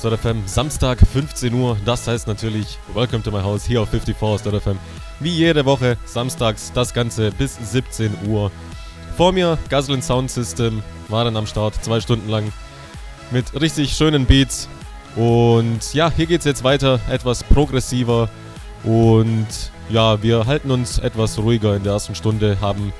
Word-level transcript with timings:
54house.fm, 0.00 0.42
Samstag 0.46 0.98
15 0.98 1.52
Uhr. 1.52 1.76
Das 1.84 2.06
heißt 2.06 2.26
natürlich 2.26 2.78
Welcome 2.94 3.22
to 3.22 3.30
my 3.30 3.42
house 3.42 3.64
hier 3.64 3.82
auf 3.82 3.92
54house.fm. 3.92 4.78
Wie 5.20 5.30
jede 5.30 5.64
Woche, 5.64 5.96
samstags 6.06 6.72
das 6.72 6.94
Ganze 6.94 7.30
bis 7.32 7.56
17 7.72 8.28
Uhr. 8.28 8.50
Vor 9.16 9.32
mir 9.32 9.58
Gasolin 9.68 10.02
Sound 10.02 10.30
System 10.30 10.82
war 11.08 11.24
dann 11.24 11.36
am 11.36 11.46
Start, 11.46 11.74
zwei 11.84 12.00
Stunden 12.00 12.30
lang 12.30 12.50
mit 13.30 13.60
richtig 13.60 13.92
schönen 13.92 14.24
Beats. 14.24 14.68
Und 15.16 15.92
ja, 15.92 16.10
hier 16.10 16.26
geht's 16.26 16.44
jetzt 16.44 16.64
weiter, 16.64 17.00
etwas 17.10 17.44
progressiver. 17.44 18.30
Und 18.84 19.46
ja, 19.90 20.22
wir 20.22 20.46
halten 20.46 20.70
uns 20.70 20.98
etwas 20.98 21.38
ruhiger 21.38 21.76
in 21.76 21.82
der 21.82 21.92
ersten 21.94 22.14
Stunde, 22.14 22.58
haben 22.60 22.92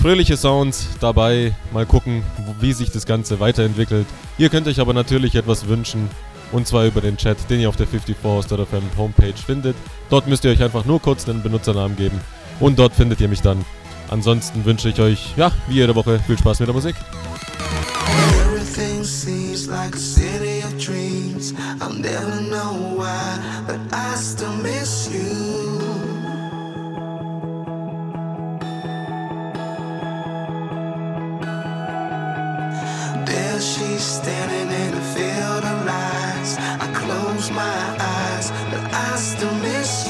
fröhliche 0.00 0.36
Sounds 0.36 0.86
dabei. 1.00 1.54
Mal 1.72 1.86
gucken, 1.86 2.22
wie 2.60 2.72
sich 2.72 2.90
das 2.90 3.04
Ganze 3.04 3.40
weiterentwickelt. 3.40 4.06
Ihr 4.38 4.48
könnt 4.48 4.68
euch 4.68 4.80
aber 4.80 4.94
natürlich 4.94 5.34
etwas 5.34 5.66
wünschen. 5.68 6.08
Und 6.52 6.66
zwar 6.66 6.84
über 6.86 7.00
den 7.00 7.16
Chat, 7.16 7.38
den 7.48 7.60
ihr 7.60 7.68
auf 7.68 7.76
der 7.76 7.86
54house.fm 7.86 8.82
Homepage 8.96 9.34
findet. 9.34 9.76
Dort 10.08 10.26
müsst 10.26 10.44
ihr 10.44 10.50
euch 10.50 10.62
einfach 10.62 10.84
nur 10.84 11.00
kurz 11.00 11.24
den 11.24 11.42
Benutzernamen 11.42 11.96
geben. 11.96 12.20
Und 12.58 12.78
dort 12.78 12.94
findet 12.94 13.20
ihr 13.20 13.28
mich 13.28 13.40
dann. 13.40 13.64
Ansonsten 14.08 14.64
wünsche 14.64 14.88
ich 14.88 15.00
euch, 15.00 15.34
ja, 15.36 15.52
wie 15.68 15.74
jede 15.74 15.94
Woche, 15.94 16.18
viel 16.26 16.36
Spaß 16.36 16.58
mit 16.60 16.68
der 16.68 16.74
Musik. 16.74 16.96
Everything 18.44 19.04
seems 19.04 19.68
like 19.68 19.94
a 19.94 19.98
city 19.98 20.62
of 20.64 20.76
dreams. 20.78 21.54
I'll 21.80 21.92
never 21.92 22.40
know 22.48 22.96
why, 22.96 23.38
but 23.66 23.78
I 23.92 24.16
still 24.16 24.52
miss 24.62 25.08
you. 25.12 25.78
There 33.24 33.60
she's 33.60 34.02
standing 34.02 34.69
close 37.40 37.50
my 37.52 37.96
eyes, 37.98 38.50
but 38.70 38.92
I 38.92 39.16
still 39.16 39.54
miss 39.54 40.09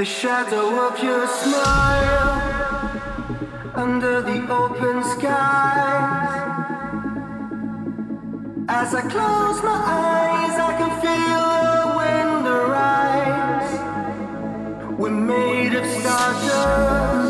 The 0.00 0.06
shadow 0.06 0.88
of 0.88 0.98
your 1.04 1.26
smile 1.26 2.40
under 3.74 4.22
the 4.22 4.50
open 4.50 5.04
skies. 5.04 6.32
As 8.66 8.94
I 8.94 9.02
close 9.02 9.62
my 9.62 9.78
eyes, 10.00 10.58
I 10.58 10.72
can 10.78 10.90
feel 11.02 11.44
the 11.76 11.88
wind 12.00 12.46
arise. 12.48 13.72
We're 14.98 15.10
made 15.10 15.74
of 15.74 15.84
stardust. 15.84 17.29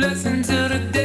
blessing 0.00 0.42
to 0.42 0.68
the 0.68 0.78
day 0.92 0.99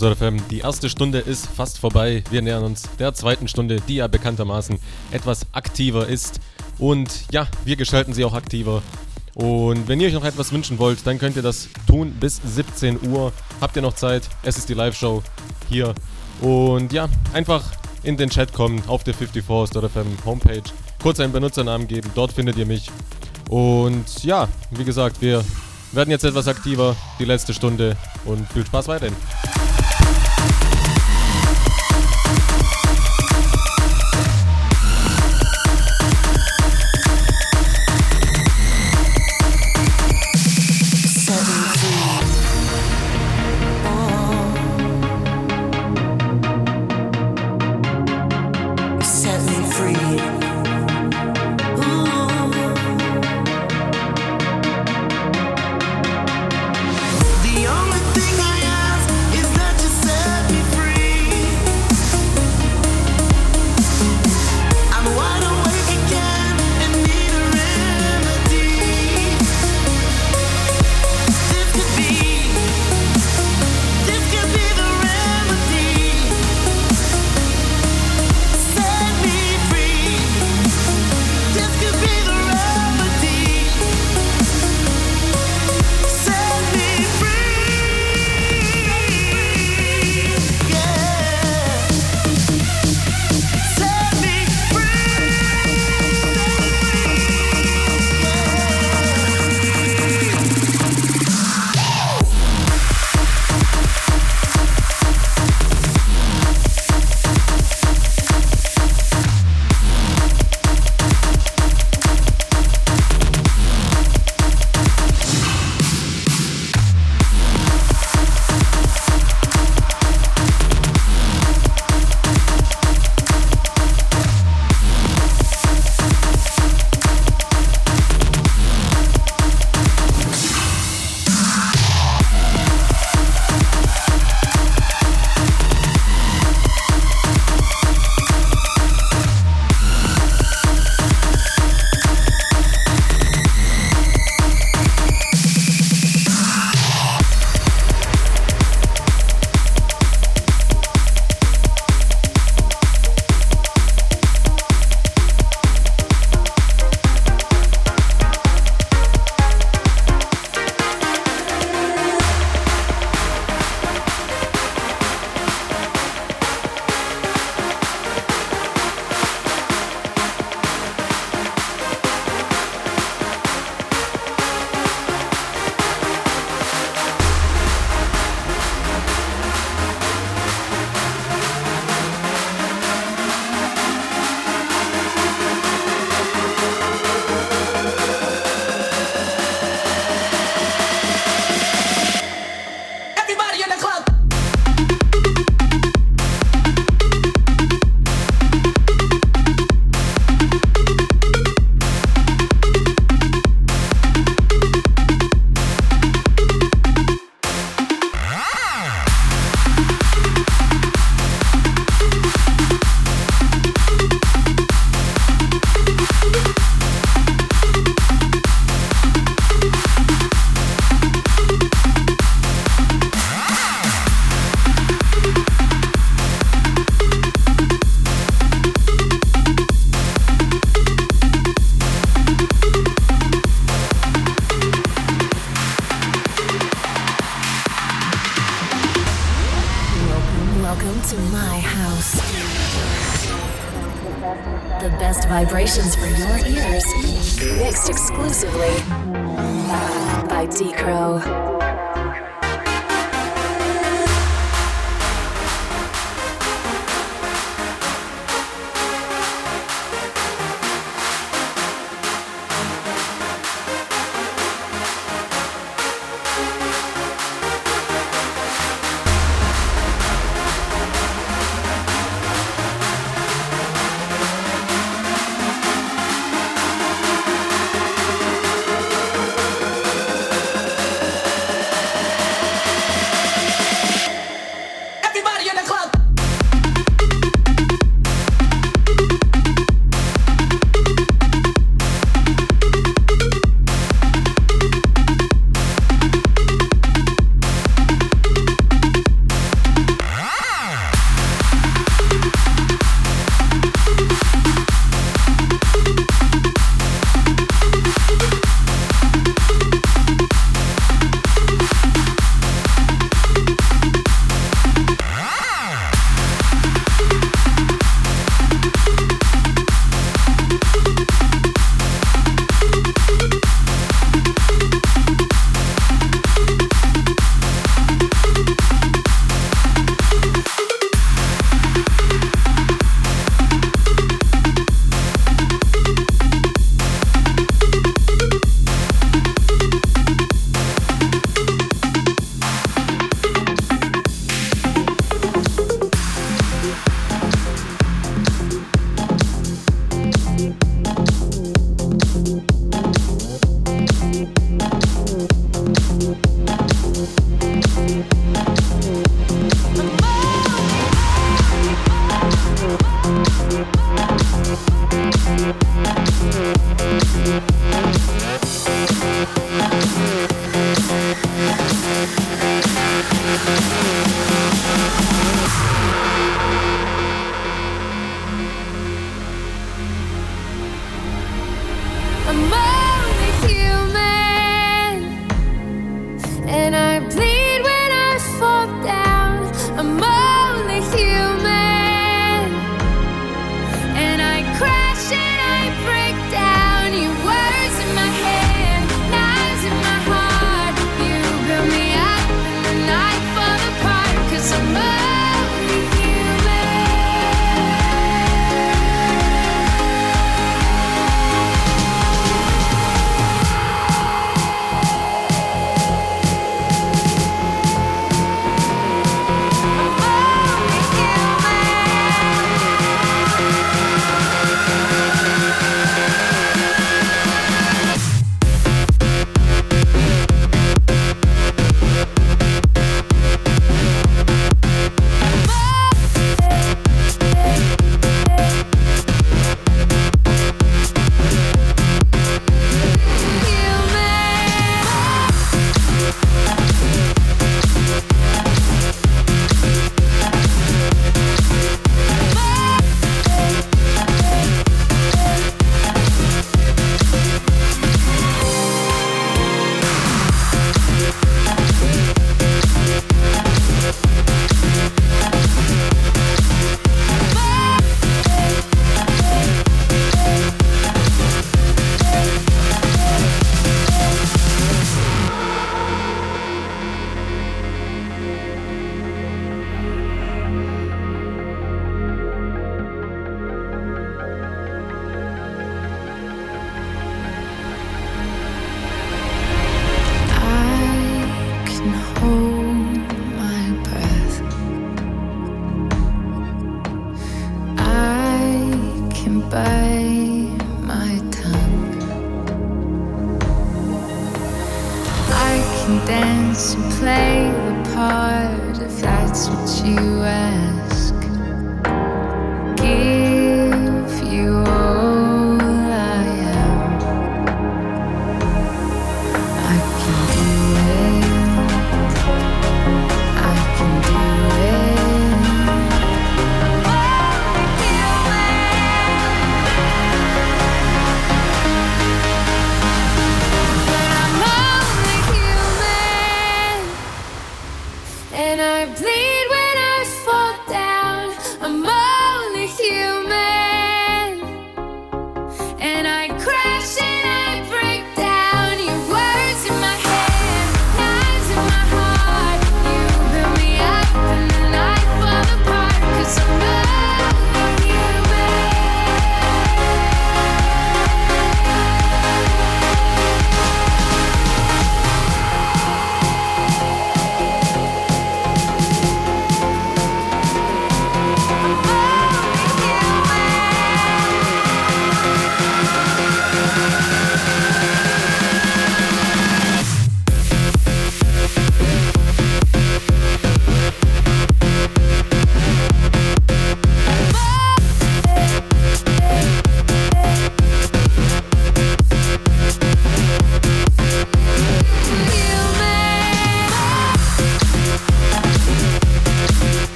House 0.00 0.16
FM. 0.16 0.36
Die 0.50 0.60
erste 0.60 0.88
Stunde 0.88 1.18
ist 1.18 1.46
fast 1.46 1.78
vorbei. 1.78 2.22
Wir 2.30 2.42
nähern 2.42 2.64
uns 2.64 2.88
der 2.98 3.12
zweiten 3.12 3.48
Stunde, 3.48 3.80
die 3.86 3.96
ja 3.96 4.06
bekanntermaßen 4.06 4.78
etwas 5.10 5.46
aktiver 5.52 6.06
ist. 6.06 6.40
Und 6.78 7.10
ja, 7.30 7.46
wir 7.64 7.76
gestalten 7.76 8.12
sie 8.14 8.24
auch 8.24 8.32
aktiver. 8.32 8.82
Und 9.34 9.88
wenn 9.88 10.00
ihr 10.00 10.08
euch 10.08 10.14
noch 10.14 10.24
etwas 10.24 10.52
wünschen 10.52 10.78
wollt, 10.78 11.06
dann 11.06 11.18
könnt 11.18 11.36
ihr 11.36 11.42
das 11.42 11.68
tun 11.86 12.12
bis 12.18 12.40
17 12.42 13.08
Uhr. 13.10 13.32
Habt 13.60 13.76
ihr 13.76 13.82
noch 13.82 13.94
Zeit? 13.94 14.28
Es 14.42 14.56
ist 14.56 14.68
die 14.68 14.74
Live-Show 14.74 15.22
hier. 15.68 15.94
Und 16.40 16.92
ja, 16.92 17.08
einfach 17.32 17.62
in 18.02 18.16
den 18.16 18.30
Chat 18.30 18.52
kommen 18.52 18.82
auf 18.86 19.04
der 19.04 19.14
54.fm 19.14 20.24
Homepage. 20.24 20.62
Kurz 21.02 21.20
einen 21.20 21.32
Benutzernamen 21.32 21.86
geben, 21.86 22.10
dort 22.14 22.32
findet 22.32 22.56
ihr 22.56 22.66
mich. 22.66 22.90
Und 23.48 24.24
ja, 24.24 24.48
wie 24.70 24.84
gesagt, 24.84 25.20
wir 25.20 25.44
werden 25.92 26.10
jetzt 26.10 26.24
etwas 26.24 26.48
aktiver, 26.48 26.96
die 27.18 27.24
letzte 27.24 27.52
Stunde 27.52 27.96
und 28.24 28.50
viel 28.52 28.64
Spaß 28.64 28.88
weiterhin. 28.88 29.16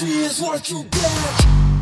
see 0.00 0.24
is 0.24 0.40
what 0.40 0.70
you 0.70 0.82
get. 0.84 1.79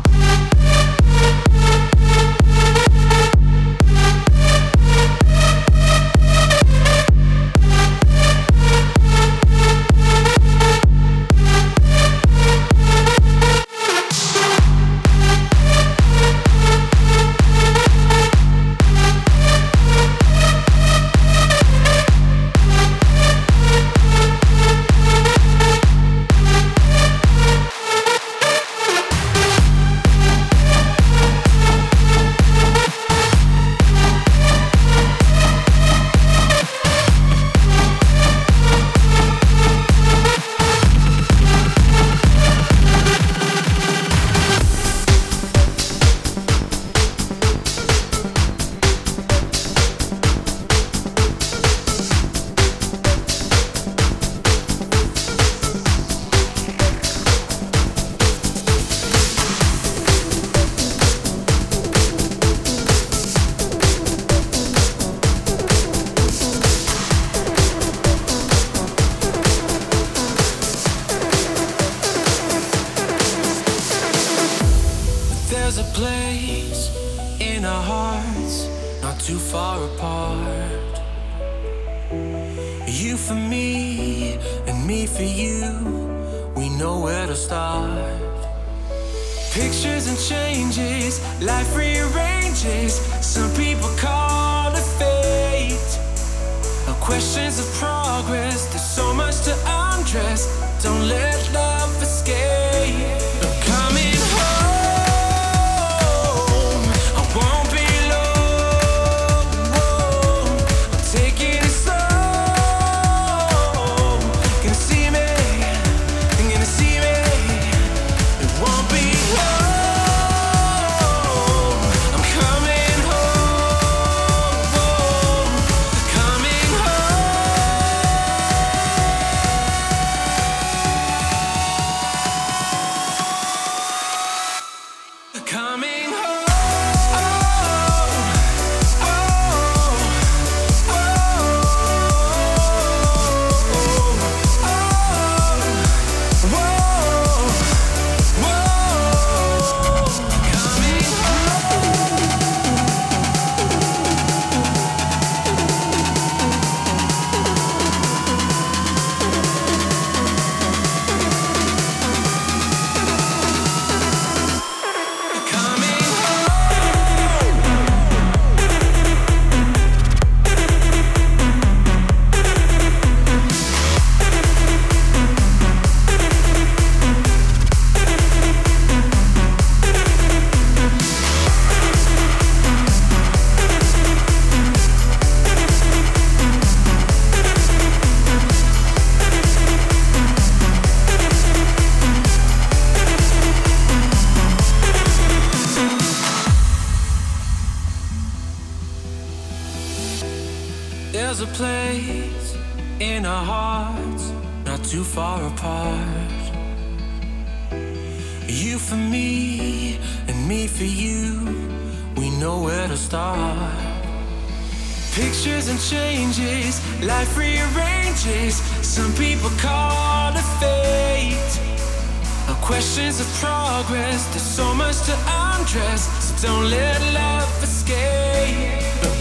Questions 222.69 223.19
of 223.19 223.25
progress, 223.39 224.27
there's 224.27 224.43
so 224.43 224.75
much 224.75 225.01
to 225.07 225.17
undress, 225.27 226.05
so 226.23 226.47
don't 226.47 226.69
let 226.69 227.01
love 227.15 227.63
escape. 227.63 229.18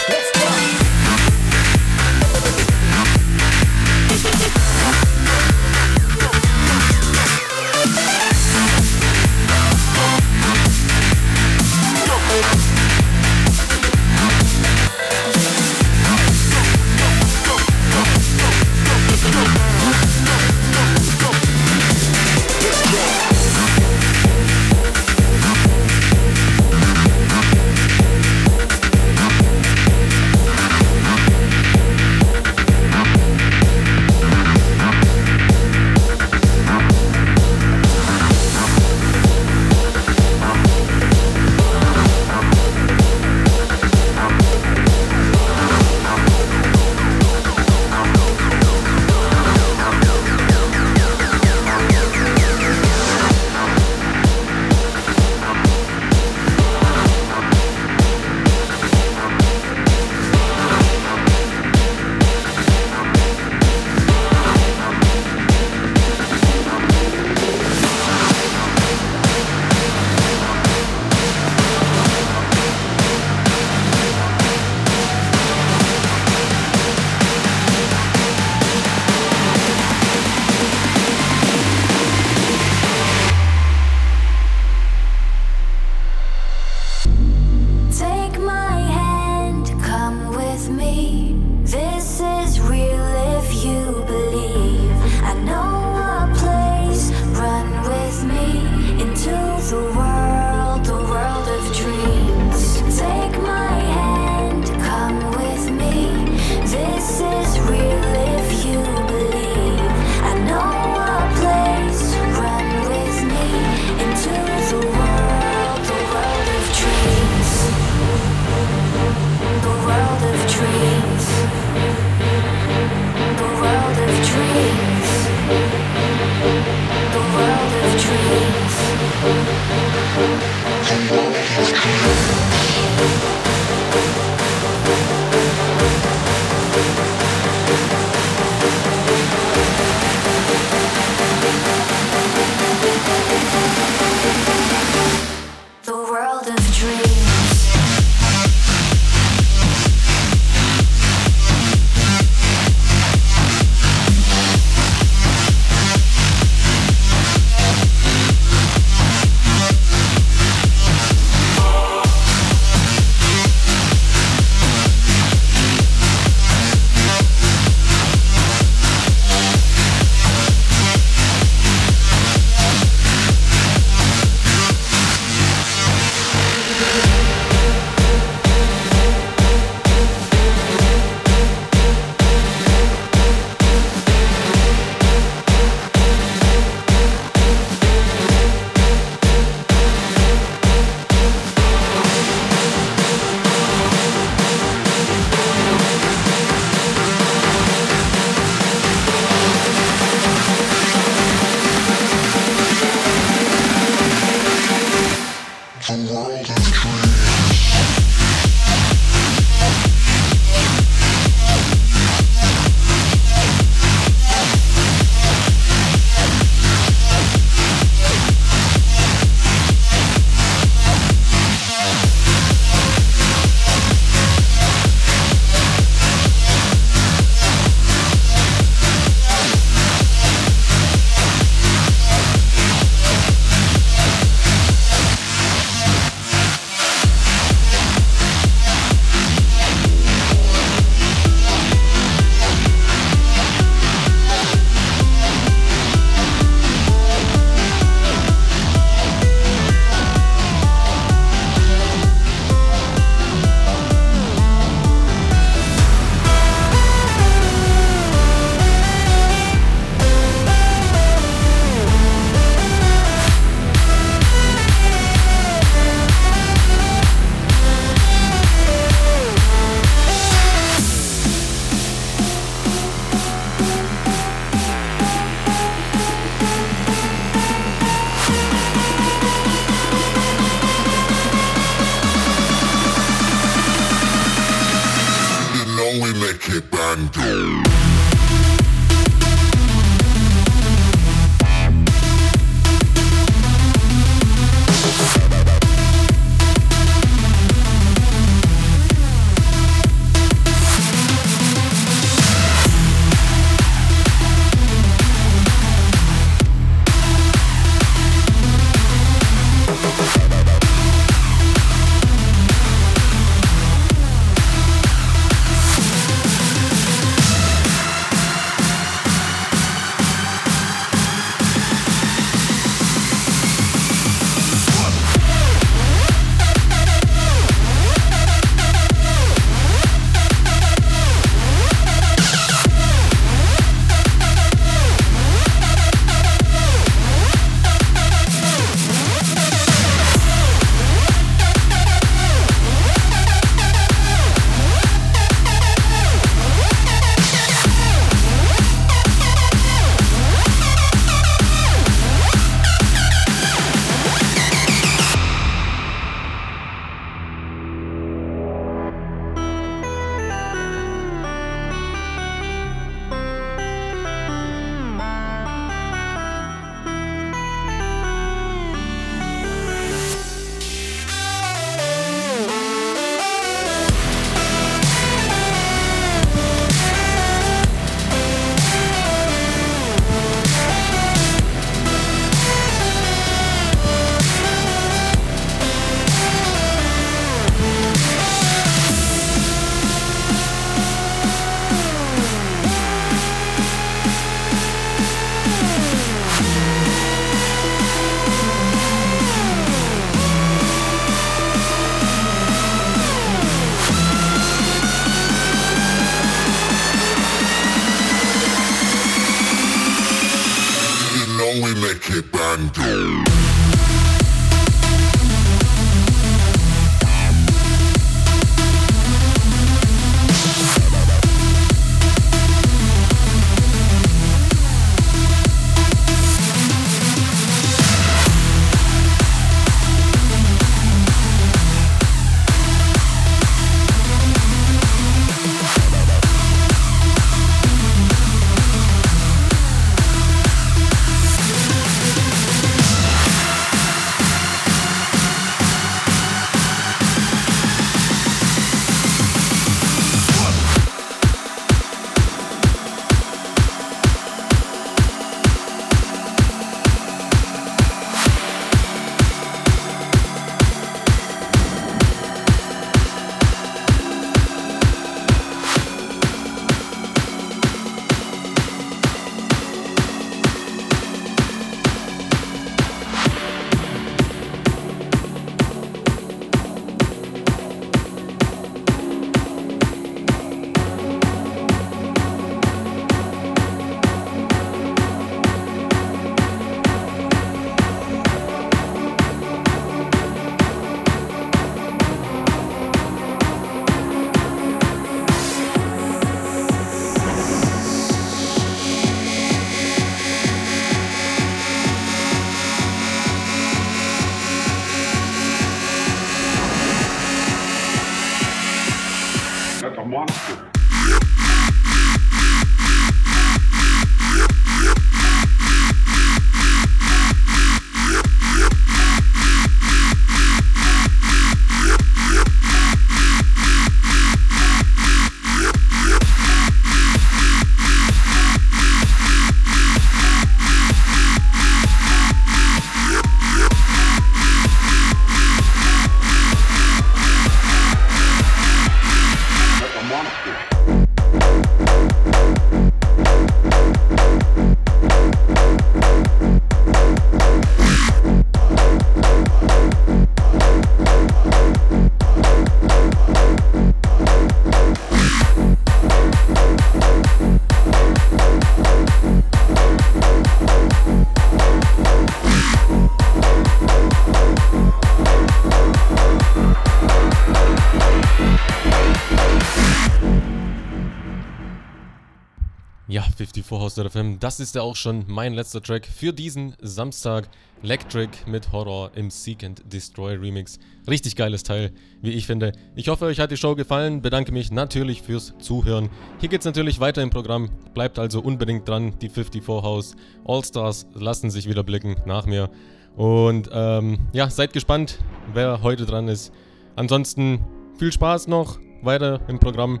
54 573.86 574.04
House 574.04 574.12
FM, 574.12 574.38
das 574.40 574.60
ist 574.60 574.74
ja 574.74 574.82
auch 574.82 574.96
schon 574.96 575.24
mein 575.28 575.54
letzter 575.54 575.82
Track 575.82 576.06
für 576.06 576.32
diesen 576.32 576.74
Samstag. 576.80 577.48
Electric 577.82 578.30
mit 578.46 578.72
Horror 578.72 579.10
im 579.14 579.30
Seek 579.30 579.62
and 579.62 579.82
Destroy 579.92 580.34
Remix. 580.34 580.78
Richtig 581.08 581.36
geiles 581.36 581.62
Teil, 581.62 581.92
wie 582.22 582.30
ich 582.30 582.46
finde. 582.46 582.72
Ich 582.96 583.08
hoffe, 583.08 583.26
euch 583.26 583.38
hat 583.38 583.50
die 583.50 583.56
Show 583.56 583.74
gefallen. 583.74 584.22
Bedanke 584.22 584.50
mich 584.50 584.72
natürlich 584.72 585.22
fürs 585.22 585.54
Zuhören. 585.58 586.08
Hier 586.40 586.48
geht's 586.48 586.64
natürlich 586.64 587.00
weiter 587.00 587.22
im 587.22 587.30
Programm. 587.30 587.68
Bleibt 587.94 588.18
also 588.18 588.40
unbedingt 588.40 588.88
dran. 588.88 589.16
Die 589.20 589.28
54 589.28 589.68
House 589.68 590.16
All-Stars 590.46 591.06
lassen 591.14 591.50
sich 591.50 591.68
wieder 591.68 591.84
blicken 591.84 592.16
nach 592.24 592.46
mir. 592.46 592.70
Und 593.14 593.68
ähm, 593.72 594.18
ja, 594.32 594.48
seid 594.48 594.72
gespannt, 594.72 595.18
wer 595.52 595.82
heute 595.82 596.06
dran 596.06 596.28
ist. 596.28 596.52
Ansonsten 596.96 597.64
viel 597.98 598.10
Spaß 598.10 598.48
noch 598.48 598.78
weiter 599.02 599.40
im 599.48 599.58
Programm 599.58 600.00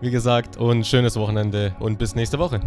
wie 0.00 0.10
gesagt, 0.10 0.56
und 0.56 0.86
schönes 0.86 1.16
Wochenende 1.16 1.74
und 1.78 1.98
bis 1.98 2.14
nächste 2.14 2.38
Woche. 2.38 2.60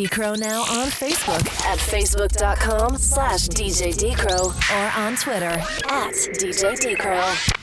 With 0.00 0.10
Decro 0.10 0.38
now 0.38 0.60
on 0.62 0.86
Facebook 0.88 1.46
at 1.66 1.78
facebook.com 1.78 2.96
slash 2.96 3.48
DJ 3.48 3.92
Decro 3.92 4.46
or 4.46 5.00
on 5.00 5.16
Twitter 5.16 5.62
at 5.90 6.14
DJ 6.38 6.78
Decro. 6.78 7.59